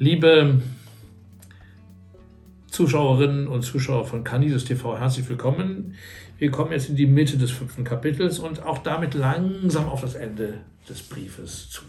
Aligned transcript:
Liebe 0.00 0.62
Zuschauerinnen 2.70 3.48
und 3.48 3.62
Zuschauer 3.62 4.06
von 4.06 4.22
Candidos 4.22 4.64
TV, 4.64 4.96
herzlich 4.96 5.28
willkommen. 5.28 5.96
Wir 6.38 6.52
kommen 6.52 6.70
jetzt 6.70 6.88
in 6.88 6.94
die 6.94 7.08
Mitte 7.08 7.36
des 7.36 7.50
fünften 7.50 7.82
Kapitels 7.82 8.38
und 8.38 8.62
auch 8.62 8.78
damit 8.78 9.14
langsam 9.14 9.88
auf 9.88 10.02
das 10.02 10.14
Ende 10.14 10.60
des 10.88 11.02
Briefes 11.02 11.68
zu. 11.70 11.82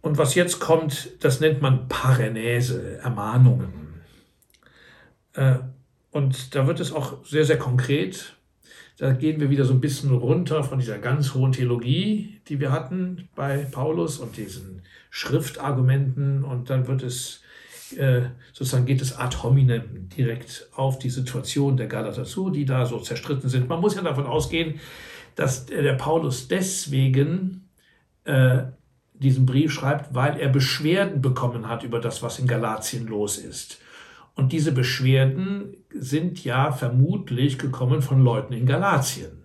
Und 0.00 0.16
was 0.16 0.36
jetzt 0.36 0.60
kommt, 0.60 1.10
das 1.24 1.40
nennt 1.40 1.60
man 1.60 1.88
Parenese, 1.88 2.98
Ermahnungen. 2.98 4.00
Äh, 5.32 5.56
und 6.12 6.54
da 6.54 6.68
wird 6.68 6.78
es 6.78 6.92
auch 6.92 7.24
sehr, 7.26 7.44
sehr 7.44 7.58
konkret. 7.58 8.36
Da 8.98 9.12
gehen 9.12 9.40
wir 9.40 9.48
wieder 9.48 9.64
so 9.64 9.72
ein 9.72 9.80
bisschen 9.80 10.10
runter 10.10 10.64
von 10.64 10.80
dieser 10.80 10.98
ganz 10.98 11.32
hohen 11.34 11.52
Theologie, 11.52 12.40
die 12.48 12.58
wir 12.58 12.72
hatten 12.72 13.28
bei 13.36 13.58
Paulus 13.58 14.18
und 14.18 14.36
diesen 14.36 14.82
Schriftargumenten. 15.10 16.42
Und 16.42 16.68
dann 16.68 16.88
wird 16.88 17.04
es 17.04 17.40
äh, 17.96 18.22
sozusagen 18.52 18.86
geht 18.86 19.00
es 19.00 19.16
ad 19.16 19.38
hominem 19.42 20.08
direkt 20.16 20.68
auf 20.74 20.98
die 20.98 21.10
Situation 21.10 21.76
der 21.76 21.86
Galater 21.86 22.24
zu, 22.24 22.50
die 22.50 22.64
da 22.64 22.84
so 22.86 22.98
zerstritten 22.98 23.48
sind. 23.48 23.68
Man 23.68 23.80
muss 23.80 23.94
ja 23.94 24.02
davon 24.02 24.26
ausgehen, 24.26 24.80
dass 25.36 25.66
der 25.66 25.94
Paulus 25.94 26.48
deswegen 26.48 27.68
äh, 28.24 28.64
diesen 29.14 29.46
Brief 29.46 29.72
schreibt, 29.72 30.14
weil 30.14 30.38
er 30.38 30.48
Beschwerden 30.48 31.22
bekommen 31.22 31.68
hat 31.68 31.82
über 31.82 32.00
das, 32.00 32.22
was 32.22 32.38
in 32.38 32.46
Galatien 32.46 33.06
los 33.06 33.38
ist. 33.38 33.80
Und 34.38 34.52
diese 34.52 34.70
Beschwerden 34.70 35.76
sind 35.90 36.44
ja 36.44 36.70
vermutlich 36.70 37.58
gekommen 37.58 38.02
von 38.02 38.22
Leuten 38.22 38.52
in 38.52 38.66
Galatien. 38.66 39.44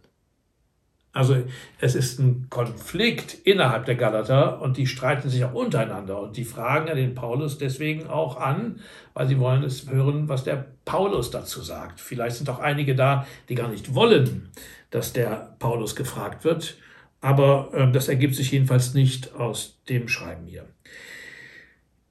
Also 1.12 1.36
es 1.80 1.96
ist 1.96 2.20
ein 2.20 2.46
Konflikt 2.52 3.34
innerhalb 3.44 3.86
der 3.86 3.96
Galater 3.96 4.62
und 4.62 4.78
die 4.78 4.86
streiten 4.86 5.30
sich 5.30 5.46
auch 5.46 5.54
untereinander 5.56 6.22
und 6.22 6.38
die 6.38 6.44
fragen 6.44 6.88
ja 6.88 6.94
den 6.94 7.16
Paulus 7.16 7.58
deswegen 7.58 8.06
auch 8.06 8.38
an, 8.38 8.82
weil 9.16 9.28
sie 9.28 9.40
wollen 9.40 9.64
es 9.64 9.90
hören, 9.90 10.30
was 10.30 10.44
der 10.44 10.68
Paulus 10.86 11.32
dazu 11.32 11.62
sagt. 11.62 12.00
Vielleicht 12.00 12.36
sind 12.36 12.50
auch 12.52 12.60
einige 12.60 12.94
da, 12.94 13.26
die 13.50 13.56
gar 13.56 13.70
nicht 13.70 13.96
wollen, 13.96 14.50
dass 14.92 15.12
der 15.12 15.56
Paulus 15.58 15.96
gefragt 15.96 16.44
wird, 16.44 16.78
aber 17.20 17.72
äh, 17.74 17.92
das 17.92 18.10
ergibt 18.10 18.36
sich 18.36 18.52
jedenfalls 18.52 18.94
nicht 18.94 19.34
aus 19.34 19.80
dem 19.90 20.08
Schreiben 20.08 20.46
hier. 20.46 20.68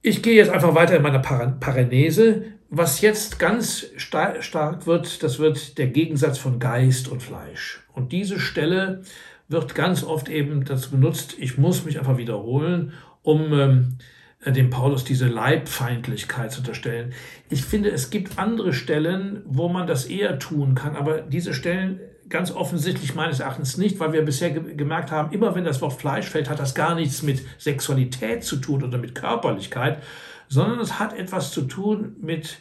Ich 0.05 0.21
gehe 0.21 0.35
jetzt 0.35 0.51
einfach 0.51 0.75
weiter 0.75 0.97
in 0.97 1.03
meiner 1.03 1.21
Parenese. 1.21 2.45
Was 2.71 3.03
jetzt 3.03 3.39
ganz 3.39 3.87
stark 3.97 4.87
wird, 4.87 5.23
das 5.23 5.39
wird 5.39 5.79
der 5.79 5.87
Gegensatz 5.87 6.39
von 6.39 6.59
Geist 6.59 7.07
und 7.07 7.23
Fleisch. 7.23 7.85
Und 7.93 8.11
diese 8.11 8.41
Stelle 8.41 9.03
wird 9.49 9.77
ganz 9.77 10.03
oft 10.03 10.29
eben 10.29 10.65
dazu 10.65 10.91
benutzt, 10.91 11.37
ich 11.39 11.57
muss 11.57 11.85
mich 11.85 12.01
einfach 12.01 12.17
wiederholen, 12.17 12.95
um 13.23 13.53
ähm, 13.53 13.99
dem 14.45 14.71
Paulus 14.71 15.05
diese 15.05 15.29
Leibfeindlichkeit 15.29 16.51
zu 16.51 16.61
unterstellen. 16.61 17.13
Ich 17.49 17.65
finde, 17.65 17.91
es 17.91 18.11
gibt 18.11 18.39
andere 18.39 18.73
Stellen, 18.73 19.43
wo 19.45 19.69
man 19.69 19.87
das 19.87 20.07
eher 20.07 20.39
tun 20.39 20.75
kann, 20.75 20.97
aber 20.97 21.21
diese 21.21 21.55
Stellen 21.55 22.01
ganz 22.29 22.51
offensichtlich 22.51 23.15
meines 23.15 23.41
Erachtens 23.41 23.77
nicht, 23.77 24.01
weil 24.01 24.13
wir 24.13 24.23
bisher 24.23 24.51
ge 24.51 24.75
gemerkt 24.75 25.13
haben, 25.13 25.33
immer 25.33 25.55
wenn 25.55 25.65
das 25.65 25.81
Wort 25.81 26.01
Fleisch 26.01 26.27
fällt, 26.27 26.49
hat 26.49 26.59
das 26.59 26.75
gar 26.75 26.95
nichts 26.95 27.23
mit 27.23 27.43
Sexualität 27.59 28.43
zu 28.43 28.57
tun 28.57 28.83
oder 28.83 28.99
mit 28.99 29.15
Körperlichkeit, 29.15 30.03
sondern 30.49 30.81
es 30.81 30.99
hat 30.99 31.13
etwas 31.13 31.53
zu 31.53 31.63
tun 31.63 32.17
mit 32.21 32.59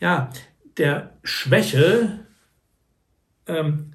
ja, 0.00 0.30
der 0.78 1.18
Schwäche, 1.22 2.20
ähm, 3.46 3.92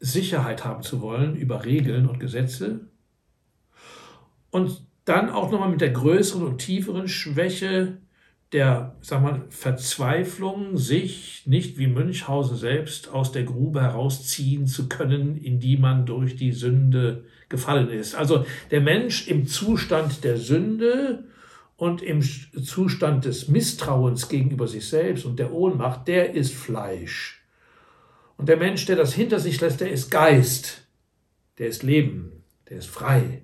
Sicherheit 0.00 0.64
haben 0.64 0.82
zu 0.82 1.00
wollen 1.00 1.36
über 1.36 1.64
Regeln 1.64 2.08
und 2.08 2.18
Gesetze 2.18 2.80
und 4.50 4.84
dann 5.04 5.30
auch 5.30 5.50
nochmal 5.50 5.70
mit 5.70 5.80
der 5.80 5.90
größeren 5.90 6.46
und 6.46 6.58
tieferen 6.58 7.08
Schwäche 7.08 7.98
der 8.52 8.96
sag 9.00 9.22
mal, 9.22 9.46
Verzweiflung, 9.48 10.76
sich 10.76 11.42
nicht 11.46 11.78
wie 11.78 11.86
Münchhausen 11.86 12.56
selbst 12.56 13.08
aus 13.08 13.32
der 13.32 13.44
Grube 13.44 13.80
herausziehen 13.80 14.66
zu 14.66 14.88
können, 14.88 15.36
in 15.36 15.58
die 15.58 15.78
man 15.78 16.04
durch 16.04 16.36
die 16.36 16.52
Sünde 16.52 17.24
gefallen 17.48 17.88
ist. 17.88 18.14
Also 18.14 18.44
der 18.70 18.82
Mensch 18.82 19.26
im 19.26 19.46
Zustand 19.46 20.22
der 20.22 20.36
Sünde 20.36 21.24
und 21.76 22.02
im 22.02 22.22
Zustand 22.22 23.24
des 23.24 23.48
Misstrauens 23.48 24.28
gegenüber 24.28 24.68
sich 24.68 24.86
selbst 24.86 25.24
und 25.24 25.38
der 25.38 25.52
Ohnmacht, 25.52 26.06
der 26.06 26.34
ist 26.34 26.52
Fleisch. 26.52 27.42
Und 28.36 28.48
der 28.48 28.56
Mensch, 28.56 28.84
der 28.84 28.96
das 28.96 29.14
hinter 29.14 29.38
sich 29.38 29.60
lässt, 29.60 29.80
der 29.80 29.90
ist 29.90 30.10
Geist, 30.10 30.86
der 31.58 31.68
ist 31.68 31.82
Leben, 31.82 32.44
der 32.68 32.78
ist 32.78 32.88
frei. 32.88 33.42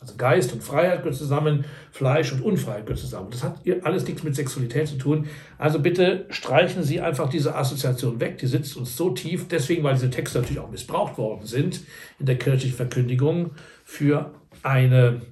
Also 0.00 0.14
Geist 0.16 0.52
und 0.52 0.62
Freiheit 0.62 1.02
gehört 1.02 1.16
zusammen, 1.16 1.64
Fleisch 1.90 2.32
und 2.32 2.42
Unfreiheit 2.42 2.86
gehört 2.86 3.00
zusammen. 3.00 3.30
Das 3.30 3.42
hat 3.42 3.60
alles 3.82 4.06
nichts 4.06 4.22
mit 4.22 4.36
Sexualität 4.36 4.86
zu 4.86 4.96
tun. 4.96 5.26
Also 5.58 5.80
bitte 5.80 6.26
streichen 6.30 6.84
Sie 6.84 7.00
einfach 7.00 7.28
diese 7.28 7.56
Assoziation 7.56 8.20
weg. 8.20 8.38
Die 8.38 8.46
sitzt 8.46 8.76
uns 8.76 8.96
so 8.96 9.10
tief, 9.10 9.48
deswegen, 9.48 9.82
weil 9.82 9.94
diese 9.94 10.10
Texte 10.10 10.38
natürlich 10.38 10.60
auch 10.60 10.70
missbraucht 10.70 11.18
worden 11.18 11.46
sind 11.46 11.80
in 12.20 12.26
der 12.26 12.38
kirchlichen 12.38 12.76
Verkündigung 12.76 13.50
für 13.84 14.32
eine 14.62 15.22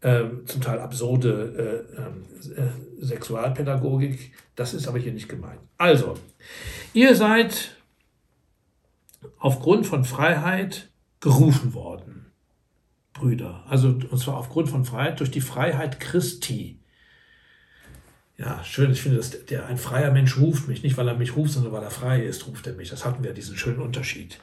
äh, 0.00 0.24
zum 0.46 0.60
Teil 0.60 0.78
absurde 0.78 1.84
äh, 2.46 2.60
äh, 2.60 2.70
Sexualpädagogik. 3.00 4.32
Das 4.54 4.72
ist 4.72 4.88
aber 4.88 4.98
hier 4.98 5.12
nicht 5.12 5.28
gemeint. 5.28 5.60
Also, 5.78 6.14
ihr 6.92 7.14
seid 7.14 7.76
aufgrund 9.38 9.86
von 9.86 10.04
Freiheit 10.04 10.90
gerufen 11.20 11.74
worden, 11.74 12.25
Brüder. 13.18 13.64
Also, 13.68 13.88
und 13.88 14.18
zwar 14.18 14.36
aufgrund 14.36 14.68
von 14.68 14.84
Freiheit, 14.84 15.20
durch 15.20 15.30
die 15.30 15.40
Freiheit 15.40 16.00
Christi. 16.00 16.78
Ja, 18.38 18.62
schön, 18.64 18.92
ich 18.92 19.00
finde, 19.00 19.16
dass 19.16 19.46
der, 19.46 19.66
ein 19.66 19.78
freier 19.78 20.10
Mensch 20.10 20.36
ruft 20.36 20.68
mich, 20.68 20.82
nicht 20.82 20.96
weil 20.98 21.08
er 21.08 21.14
mich 21.14 21.36
ruft, 21.36 21.52
sondern 21.52 21.72
weil 21.72 21.82
er 21.82 21.90
frei 21.90 22.22
ist, 22.22 22.46
ruft 22.46 22.66
er 22.66 22.74
mich. 22.74 22.90
Das 22.90 23.04
hatten 23.04 23.24
wir, 23.24 23.32
diesen 23.32 23.56
schönen 23.56 23.80
Unterschied. 23.80 24.38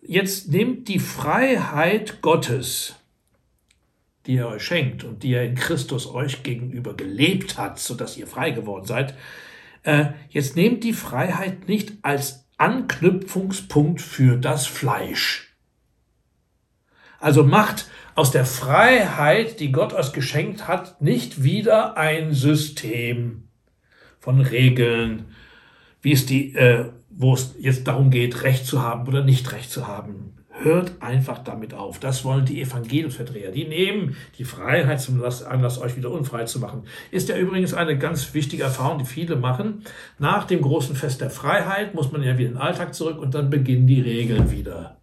Jetzt 0.00 0.48
nehmt 0.48 0.86
die 0.86 1.00
Freiheit 1.00 2.22
Gottes, 2.22 2.94
die 4.26 4.36
er 4.36 4.48
euch 4.48 4.62
schenkt 4.62 5.02
und 5.02 5.24
die 5.24 5.32
er 5.32 5.44
in 5.44 5.56
Christus 5.56 6.06
euch 6.06 6.44
gegenüber 6.44 6.94
gelebt 6.94 7.58
hat, 7.58 7.80
sodass 7.80 8.16
ihr 8.16 8.28
frei 8.28 8.50
geworden 8.52 8.86
seid. 8.86 9.14
Äh, 9.82 10.06
jetzt 10.28 10.54
nehmt 10.54 10.84
die 10.84 10.92
Freiheit 10.92 11.68
nicht 11.68 11.92
als 12.02 12.44
Anknüpfungspunkt 12.56 14.00
für 14.00 14.36
das 14.36 14.66
Fleisch. 14.66 15.55
Also 17.20 17.44
macht 17.44 17.86
aus 18.14 18.30
der 18.30 18.44
Freiheit, 18.44 19.60
die 19.60 19.72
Gott 19.72 19.92
euch 19.92 20.12
geschenkt 20.12 20.68
hat, 20.68 21.00
nicht 21.00 21.42
wieder 21.42 21.96
ein 21.96 22.32
System 22.32 23.44
von 24.18 24.40
Regeln, 24.40 25.26
wie 26.02 26.12
es 26.12 26.26
die, 26.26 26.54
äh, 26.54 26.86
wo 27.10 27.34
es 27.34 27.54
jetzt 27.58 27.86
darum 27.86 28.10
geht, 28.10 28.42
Recht 28.42 28.66
zu 28.66 28.82
haben 28.82 29.06
oder 29.06 29.22
nicht 29.22 29.52
Recht 29.52 29.70
zu 29.70 29.86
haben. 29.86 30.32
Hört 30.58 31.02
einfach 31.02 31.40
damit 31.44 31.74
auf. 31.74 32.00
Das 32.00 32.24
wollen 32.24 32.46
die 32.46 32.62
Evangeliumsverdreher. 32.62 33.50
Die 33.50 33.66
nehmen 33.66 34.16
die 34.38 34.44
Freiheit 34.44 35.02
zum 35.02 35.22
Anlass, 35.22 35.78
euch 35.78 35.96
wieder 35.96 36.10
unfrei 36.10 36.44
zu 36.44 36.58
machen. 36.60 36.84
Ist 37.10 37.28
ja 37.28 37.36
übrigens 37.36 37.74
eine 37.74 37.98
ganz 37.98 38.32
wichtige 38.32 38.62
Erfahrung, 38.62 38.98
die 38.98 39.04
viele 39.04 39.36
machen. 39.36 39.82
Nach 40.18 40.44
dem 40.44 40.62
großen 40.62 40.96
Fest 40.96 41.20
der 41.20 41.28
Freiheit 41.28 41.94
muss 41.94 42.10
man 42.10 42.22
ja 42.22 42.38
wieder 42.38 42.48
in 42.48 42.54
den 42.54 42.62
Alltag 42.62 42.94
zurück 42.94 43.18
und 43.18 43.34
dann 43.34 43.50
beginnen 43.50 43.86
die 43.86 44.00
Regeln 44.00 44.50
wieder. 44.50 44.95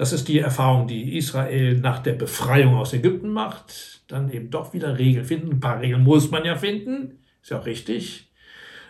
Das 0.00 0.14
ist 0.14 0.28
die 0.28 0.38
Erfahrung, 0.38 0.86
die 0.86 1.18
Israel 1.18 1.78
nach 1.78 1.98
der 1.98 2.14
Befreiung 2.14 2.74
aus 2.74 2.94
Ägypten 2.94 3.28
macht. 3.28 4.00
Dann 4.08 4.30
eben 4.30 4.48
doch 4.48 4.72
wieder 4.72 4.96
Regeln 4.96 5.26
finden. 5.26 5.50
Ein 5.50 5.60
paar 5.60 5.78
Regeln 5.78 6.04
muss 6.04 6.30
man 6.30 6.42
ja 6.46 6.56
finden. 6.56 7.18
Ist 7.42 7.50
ja 7.50 7.58
auch 7.58 7.66
richtig. 7.66 8.30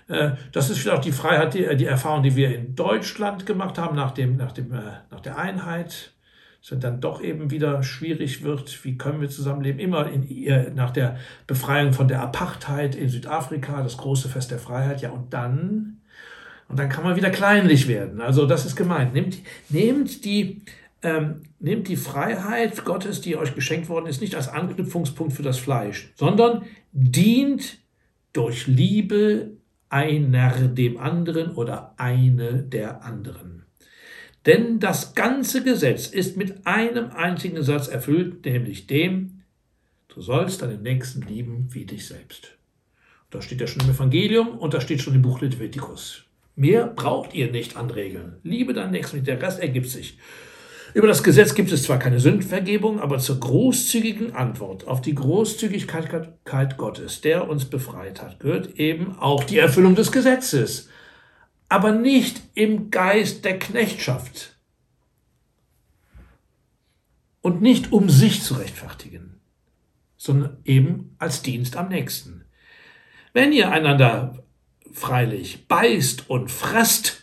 Äh, 0.06 0.34
das 0.52 0.70
ist 0.70 0.78
vielleicht 0.78 0.98
auch 0.98 1.02
die 1.02 1.10
Freiheit, 1.10 1.54
die, 1.54 1.76
die, 1.76 1.86
Erfahrung, 1.86 2.22
die 2.22 2.36
wir 2.36 2.54
in 2.54 2.76
Deutschland 2.76 3.44
gemacht 3.44 3.76
haben 3.76 3.96
nach, 3.96 4.12
dem, 4.12 4.36
nach, 4.36 4.52
dem, 4.52 4.72
äh, 4.72 5.00
nach 5.10 5.18
der 5.18 5.36
Einheit. 5.36 6.12
Dass 6.60 6.70
es 6.70 6.78
dann 6.78 7.00
doch 7.00 7.20
eben 7.20 7.50
wieder 7.50 7.82
schwierig 7.82 8.44
wird, 8.44 8.84
wie 8.84 8.96
können 8.96 9.20
wir 9.20 9.30
zusammenleben. 9.30 9.80
Immer 9.80 10.08
in, 10.12 10.28
äh, 10.46 10.70
nach 10.70 10.92
der 10.92 11.16
Befreiung 11.48 11.92
von 11.92 12.06
der 12.06 12.20
Apartheid 12.22 12.94
in 12.94 13.08
Südafrika, 13.08 13.82
das 13.82 13.96
große 13.96 14.28
Fest 14.28 14.52
der 14.52 14.60
Freiheit. 14.60 15.02
Ja, 15.02 15.10
und 15.10 15.34
dann, 15.34 16.02
und 16.68 16.78
dann 16.78 16.88
kann 16.88 17.02
man 17.02 17.16
wieder 17.16 17.30
kleinlich 17.30 17.88
werden. 17.88 18.20
Also 18.20 18.46
das 18.46 18.64
ist 18.64 18.76
gemeint. 18.76 19.12
Nehmt, 19.12 19.38
nehmt 19.70 20.24
die, 20.24 20.62
ähm, 21.02 21.42
nehmt 21.58 21.88
die 21.88 21.96
Freiheit 21.96 22.84
Gottes, 22.84 23.20
die 23.20 23.36
euch 23.36 23.54
geschenkt 23.54 23.88
worden 23.88 24.06
ist, 24.06 24.20
nicht 24.20 24.34
als 24.34 24.48
Anknüpfungspunkt 24.48 25.32
für 25.32 25.42
das 25.42 25.58
Fleisch, 25.58 26.12
sondern 26.14 26.64
dient 26.92 27.78
durch 28.32 28.66
Liebe 28.66 29.52
einer 29.88 30.68
dem 30.68 30.98
anderen 30.98 31.52
oder 31.54 31.94
eine 31.96 32.62
der 32.62 33.04
anderen. 33.04 33.64
Denn 34.46 34.78
das 34.78 35.14
ganze 35.14 35.62
Gesetz 35.62 36.06
ist 36.06 36.36
mit 36.36 36.66
einem 36.66 37.10
einzigen 37.10 37.62
Satz 37.62 37.88
erfüllt, 37.88 38.44
nämlich 38.44 38.86
dem, 38.86 39.42
du 40.08 40.22
sollst 40.22 40.62
deinen 40.62 40.82
Nächsten 40.82 41.22
lieben 41.22 41.68
wie 41.72 41.84
dich 41.84 42.06
selbst. 42.06 42.56
Da 43.30 43.42
steht 43.42 43.60
ja 43.60 43.66
schon 43.66 43.82
im 43.82 43.90
Evangelium 43.90 44.58
und 44.58 44.74
da 44.74 44.80
steht 44.80 45.02
schon 45.02 45.14
im 45.14 45.22
Buch 45.22 45.40
Leviticus. 45.40 46.24
Mehr 46.56 46.86
braucht 46.86 47.34
ihr 47.34 47.50
nicht 47.50 47.76
an 47.76 47.90
Regeln. 47.90 48.36
Liebe 48.42 48.72
deinen 48.72 48.90
Nächsten, 48.90 49.22
der 49.22 49.40
Rest 49.40 49.60
ergibt 49.60 49.88
sich. 49.88 50.18
Über 50.92 51.06
das 51.06 51.22
Gesetz 51.22 51.54
gibt 51.54 51.70
es 51.70 51.84
zwar 51.84 51.98
keine 51.98 52.18
Sündenvergebung, 52.18 53.00
aber 53.00 53.18
zur 53.18 53.38
großzügigen 53.38 54.34
Antwort 54.34 54.88
auf 54.88 55.00
die 55.00 55.14
Großzügigkeit 55.14 56.76
Gottes, 56.76 57.20
der 57.20 57.48
uns 57.48 57.64
befreit 57.64 58.20
hat, 58.20 58.40
gehört 58.40 58.74
eben 58.76 59.16
auch 59.18 59.44
die 59.44 59.58
Erfüllung 59.58 59.94
des 59.94 60.10
Gesetzes, 60.10 60.88
aber 61.68 61.92
nicht 61.92 62.40
im 62.54 62.90
Geist 62.90 63.44
der 63.44 63.58
Knechtschaft 63.58 64.56
und 67.40 67.62
nicht 67.62 67.92
um 67.92 68.10
sich 68.10 68.42
zu 68.42 68.54
rechtfertigen, 68.54 69.40
sondern 70.16 70.58
eben 70.64 71.14
als 71.18 71.42
Dienst 71.42 71.76
am 71.76 71.88
nächsten. 71.88 72.44
Wenn 73.32 73.52
ihr 73.52 73.70
einander 73.70 74.42
freilich 74.92 75.68
beißt 75.68 76.28
und 76.28 76.50
fresst, 76.50 77.19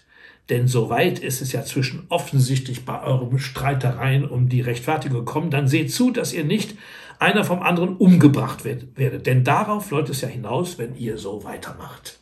denn 0.49 0.67
so 0.67 0.89
weit 0.89 1.19
ist 1.19 1.41
es 1.41 1.51
ja 1.51 1.63
zwischen 1.63 2.05
offensichtlich 2.09 2.85
bei 2.85 3.01
euren 3.01 3.37
Streitereien 3.39 4.25
um 4.25 4.47
die 4.49 4.61
Rechtfertigung 4.61 5.25
gekommen, 5.25 5.51
dann 5.51 5.67
seht 5.67 5.91
zu, 5.91 6.11
dass 6.11 6.33
ihr 6.33 6.45
nicht 6.45 6.77
einer 7.19 7.43
vom 7.43 7.61
anderen 7.61 7.97
umgebracht 7.97 8.63
werdet. 8.63 9.25
Denn 9.25 9.43
darauf 9.43 9.91
läuft 9.91 10.09
es 10.09 10.21
ja 10.21 10.27
hinaus, 10.27 10.77
wenn 10.77 10.95
ihr 10.95 11.17
so 11.17 11.43
weitermacht. 11.43 12.19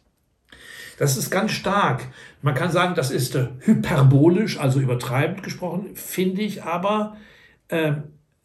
Das 0.97 1.17
ist 1.17 1.29
ganz 1.29 1.51
stark. 1.51 2.07
Man 2.41 2.55
kann 2.55 2.71
sagen, 2.71 2.95
das 2.95 3.11
ist 3.11 3.35
äh, 3.35 3.47
hyperbolisch, 3.59 4.59
also 4.59 4.79
übertreibend 4.79 5.43
gesprochen, 5.43 5.95
finde 5.95 6.41
ich 6.41 6.63
aber 6.63 7.17
äh, 7.67 7.93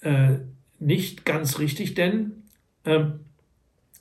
äh, 0.01 0.39
nicht 0.79 1.25
ganz 1.25 1.59
richtig, 1.59 1.95
denn 1.95 2.43
äh, 2.85 3.05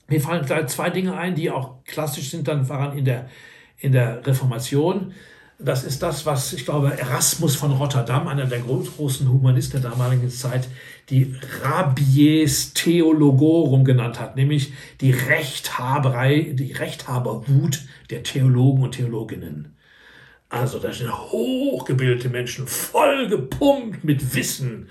mir 0.07 0.21
fallen 0.21 0.45
da 0.47 0.65
zwei 0.65 0.89
Dinge 0.89 1.15
ein, 1.15 1.35
die 1.35 1.51
auch 1.51 1.83
klassisch 1.83 2.31
sind, 2.31 2.47
dann 2.47 2.67
waren 2.69 2.97
in 2.97 3.05
der, 3.05 3.29
in 3.77 3.91
der 3.91 4.25
Reformation. 4.25 5.13
Das 5.61 5.83
ist 5.83 6.01
das, 6.01 6.25
was 6.25 6.53
ich 6.53 6.63
glaube, 6.63 6.97
Erasmus 6.97 7.57
von 7.57 7.73
Rotterdam, 7.73 8.29
einer 8.29 8.45
der 8.45 8.59
großen 8.61 9.27
Humanisten 9.27 9.81
der 9.81 9.91
damaligen 9.91 10.29
Zeit, 10.29 10.69
die 11.09 11.35
Rabies 11.61 12.73
Theologorum 12.73 13.83
genannt 13.83 14.21
hat, 14.21 14.37
nämlich 14.37 14.71
die 15.01 15.11
Rechthaberei, 15.11 16.53
die 16.53 16.71
Rechthaberwut 16.71 17.81
der 18.09 18.23
Theologen 18.23 18.83
und 18.83 18.93
Theologinnen. 18.93 19.75
Also 20.47 20.79
da 20.79 20.93
sind 20.93 21.11
hochgebildete 21.11 22.29
Menschen, 22.29 22.65
voll 22.65 23.27
gepumpt 23.27 24.05
mit 24.05 24.33
Wissen. 24.35 24.87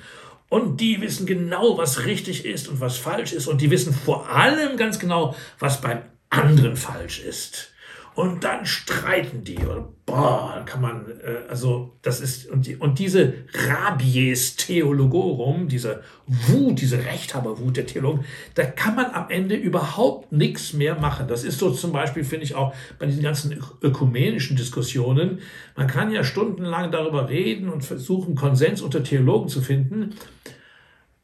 Und 0.51 0.83
die 0.83 1.01
wissen 1.01 1.25
genau, 1.25 1.79
was 1.79 2.05
richtig 2.05 2.45
ist 2.45 2.69
und 2.69 2.81
was 2.81 2.99
falsch 2.99 3.33
ist. 3.33 3.47
Und 3.47 3.63
die 3.63 3.71
wissen 3.71 3.95
vor 3.95 4.29
allem 4.29 4.77
ganz 4.77 4.99
genau, 4.99 5.35
was 5.59 5.81
beim 5.81 6.03
anderen 6.29 6.77
falsch 6.77 7.21
ist 7.21 7.73
und 8.19 8.43
dann 8.43 8.67
streiten 8.67 9.45
die. 9.45 9.59
Und 9.59 10.05
boah, 10.05 10.65
kann 10.67 10.81
man, 10.81 11.07
äh, 11.23 11.49
also 11.49 11.97
das 12.03 12.21
ist, 12.21 12.51
und, 12.51 12.67
die, 12.67 12.75
und 12.75 12.99
diese 12.99 13.35
Rabies 13.55 14.57
Theologorum, 14.57 15.69
diese 15.69 16.03
Wut, 16.27 16.81
diese 16.81 17.05
Rechthaberwut 17.05 17.77
der 17.77 17.87
Theologen, 17.87 18.25
da 18.57 18.65
kann 18.65 18.97
man 18.97 19.13
am 19.13 19.31
Ende 19.31 19.55
überhaupt 19.55 20.33
nichts 20.33 20.73
mehr 20.73 20.97
machen. 20.97 21.29
Das 21.29 21.45
ist 21.45 21.61
so 21.61 21.71
zum 21.71 21.93
Beispiel, 21.93 22.25
finde 22.25 22.45
ich 22.45 22.57
auch 22.57 22.75
bei 22.99 23.07
diesen 23.07 23.23
ganzen 23.23 23.57
ökumenischen 23.83 24.57
Diskussionen. 24.57 25.39
Man 25.77 25.87
kann 25.87 26.11
ja 26.11 26.25
stundenlang 26.25 26.91
darüber 26.91 27.29
reden 27.29 27.69
und 27.69 27.85
versuchen, 27.85 28.35
Konsens 28.35 28.83
unter 28.83 29.05
Theologen 29.05 29.49
zu 29.49 29.61
finden. 29.61 30.17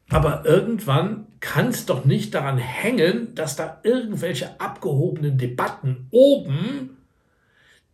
Aber 0.09 0.45
irgendwann 0.45 1.27
kann 1.39 1.69
es 1.69 1.85
doch 1.85 2.05
nicht 2.05 2.33
daran 2.33 2.57
hängen, 2.57 3.33
dass 3.35 3.55
da 3.55 3.79
irgendwelche 3.83 4.59
abgehobenen 4.59 5.37
Debatten 5.37 6.07
oben, 6.11 6.97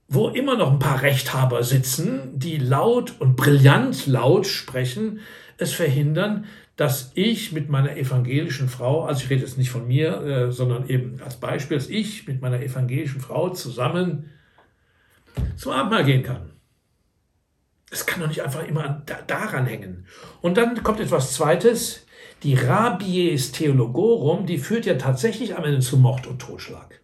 wo 0.08 0.28
immer 0.30 0.58
noch 0.58 0.72
ein 0.72 0.80
paar 0.80 1.02
Rechthaber 1.02 1.64
sitzen, 1.64 2.38
die 2.38 2.58
laut 2.58 3.14
und 3.20 3.38
brillant 3.38 4.08
laut 4.08 4.46
sprechen, 4.46 5.22
es 5.58 5.74
verhindern, 5.74 6.46
dass 6.76 7.12
ich 7.14 7.52
mit 7.52 7.70
meiner 7.70 7.96
evangelischen 7.96 8.68
Frau, 8.68 9.06
also 9.06 9.24
ich 9.24 9.30
rede 9.30 9.42
jetzt 9.42 9.58
nicht 9.58 9.70
von 9.70 9.88
mir, 9.88 10.22
äh, 10.22 10.52
sondern 10.52 10.90
eben 10.90 11.20
als 11.24 11.36
Beispiel, 11.40 11.78
dass 11.78 11.90
ich 11.90 12.28
mit 12.28 12.42
meiner 12.42 12.62
evangelischen 12.62 13.22
Frau 13.22 13.50
zusammen 13.50 14.32
zum 15.56 15.72
Abendmahl 15.72 16.04
gehen 16.04 16.24
kann. 16.24 16.52
Es 17.92 18.06
kann 18.06 18.22
doch 18.22 18.28
nicht 18.28 18.42
einfach 18.42 18.66
immer 18.66 19.04
daran 19.28 19.66
hängen. 19.66 20.08
Und 20.42 20.58
dann 20.58 20.82
kommt 20.82 21.02
etwas 21.02 21.34
Zweites. 21.34 22.08
Die 22.42 22.56
Rabies 22.56 23.52
Theologorum, 23.52 24.48
die 24.48 24.58
führt 24.58 24.86
ja 24.86 24.96
tatsächlich 24.96 25.56
am 25.56 25.66
Ende 25.66 25.82
zu 25.82 25.98
Mord 25.98 26.26
und 26.26 26.40
Totschlag. 26.40 27.02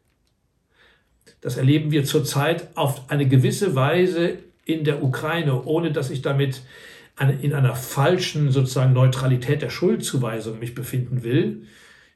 Das 1.41 1.57
erleben 1.57 1.91
wir 1.91 2.05
zurzeit 2.05 2.69
auf 2.75 3.11
eine 3.11 3.27
gewisse 3.27 3.75
Weise 3.75 4.39
in 4.65 4.83
der 4.83 5.03
Ukraine, 5.03 5.63
ohne 5.63 5.91
dass 5.91 6.09
ich 6.09 6.21
damit 6.21 6.61
in 7.41 7.53
einer 7.53 7.75
falschen 7.75 8.51
sozusagen 8.51 8.93
Neutralität 8.93 9.61
der 9.61 9.69
Schuldzuweisung 9.69 10.59
mich 10.59 10.73
befinden 10.73 11.23
will. 11.23 11.63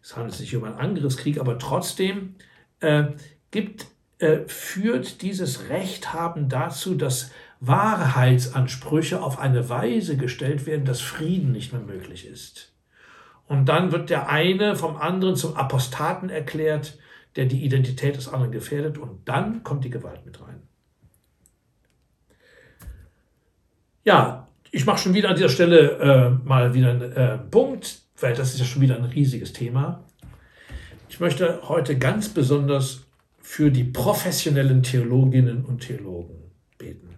Es 0.02 0.16
handelt 0.16 0.36
sich 0.36 0.56
um 0.56 0.64
einen 0.64 0.76
Angriffskrieg, 0.76 1.40
aber 1.40 1.60
trotzdem 1.60 2.36
äh, 2.80 3.06
gibt, 3.52 3.88
äh, 4.20 4.40
führt 4.48 5.22
dieses 5.22 5.70
Rechthaben 5.70 6.50
dazu, 6.50 6.96
dass 6.96 7.32
Wahrheitsansprüche 7.62 9.22
auf 9.22 9.38
eine 9.40 9.70
Weise 9.70 10.18
gestellt 10.18 10.66
werden, 10.66 10.84
dass 10.84 11.00
Frieden 11.00 11.52
nicht 11.52 11.72
mehr 11.72 11.82
möglich 11.82 12.28
ist. 12.28 12.74
Und 13.48 13.70
dann 13.70 13.92
wird 13.92 14.10
der 14.10 14.30
eine 14.30 14.76
vom 14.76 14.98
anderen 14.98 15.36
zum 15.36 15.56
Apostaten 15.56 16.30
erklärt, 16.30 16.98
der 17.36 17.46
die 17.46 17.64
Identität 17.64 18.18
des 18.18 18.28
anderen 18.28 18.52
gefährdet. 18.52 18.98
Und 18.98 19.28
dann 19.28 19.64
kommt 19.64 19.86
die 19.86 19.92
Gewalt 19.92 20.26
mit 20.26 20.42
rein. 20.42 20.64
Ja, 24.04 24.48
ich 24.72 24.88
mache 24.88 24.98
schon 24.98 25.14
wieder 25.14 25.30
an 25.30 25.36
dieser 25.36 25.50
Stelle 25.50 26.00
äh, 26.00 26.48
mal 26.48 26.74
wieder 26.74 26.90
einen 26.90 27.12
äh, 27.12 27.38
Punkt, 27.38 28.02
weil 28.20 28.34
das 28.34 28.54
ist 28.54 28.60
ja 28.60 28.66
schon 28.66 28.82
wieder 28.82 28.96
ein 28.96 29.06
riesiges 29.06 29.54
Thema. 29.54 30.04
Ich 31.10 31.20
möchte 31.20 31.62
heute 31.70 32.00
ganz 32.00 32.30
besonders 32.30 33.06
für 33.40 33.70
die 33.70 33.84
professionellen 33.84 34.82
Theologinnen 34.82 35.64
und 35.64 35.82
Theologen 35.82 36.52
beten 36.80 37.12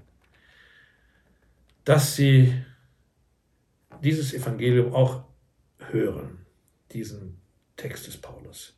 dass 1.86 2.16
sie 2.16 2.54
dieses 4.04 4.34
Evangelium 4.34 4.94
auch 4.94 5.24
hören, 5.80 6.46
diesen 6.92 7.38
Text 7.78 8.08
des 8.08 8.18
Paulus. 8.18 8.78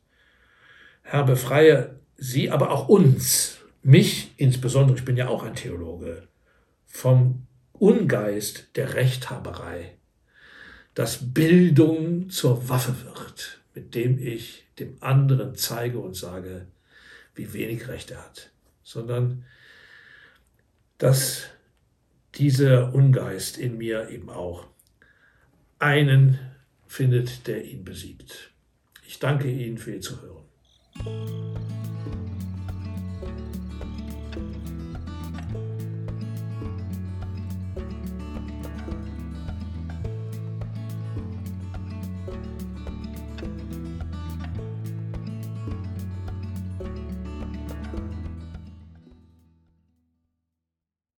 Herr, 1.02 1.24
befreie 1.24 2.00
sie, 2.16 2.50
aber 2.50 2.70
auch 2.70 2.88
uns, 2.88 3.58
mich 3.82 4.32
insbesondere, 4.36 4.98
ich 4.98 5.04
bin 5.04 5.16
ja 5.16 5.28
auch 5.28 5.44
ein 5.44 5.54
Theologe, 5.54 6.26
vom 6.86 7.46
Ungeist 7.72 8.68
der 8.74 8.94
Rechthaberei, 8.94 9.96
dass 10.94 11.34
Bildung 11.34 12.30
zur 12.30 12.68
Waffe 12.68 13.04
wird, 13.04 13.60
mit 13.74 13.94
dem 13.94 14.18
ich 14.18 14.64
dem 14.78 14.96
anderen 15.00 15.54
zeige 15.54 15.98
und 15.98 16.14
sage, 16.14 16.66
wie 17.34 17.52
wenig 17.52 17.86
Recht 17.88 18.10
er 18.10 18.24
hat, 18.24 18.50
sondern 18.82 19.44
dass 20.98 21.44
dieser 22.38 22.94
Ungeist 22.94 23.58
in 23.58 23.78
mir 23.78 24.10
eben 24.10 24.30
auch 24.30 24.66
einen 25.78 26.38
findet, 26.86 27.46
der 27.46 27.64
ihn 27.64 27.84
besiegt. 27.84 28.50
Ich 29.06 29.18
danke 29.18 29.50
Ihnen 29.50 29.78
für 29.78 29.94
Ihr 29.94 30.00
Zuhören. 30.00 30.44